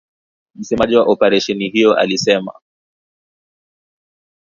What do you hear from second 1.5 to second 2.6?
hiyo alisema.